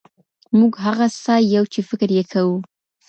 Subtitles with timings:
[0.57, 2.57] موږ هغه څه یو چي فکر یې کوو.